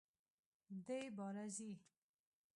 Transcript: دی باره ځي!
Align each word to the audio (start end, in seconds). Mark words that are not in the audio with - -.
دی 0.85 0.99
باره 1.17 1.45
ځي! 1.55 1.71